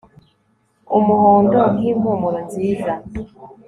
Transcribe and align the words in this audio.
Umuhondo 0.97 1.59
nkimpumuro 1.75 2.39
nziza 2.47 2.91